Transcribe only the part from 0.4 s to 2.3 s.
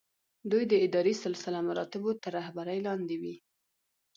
دوی د اداري سلسله مراتبو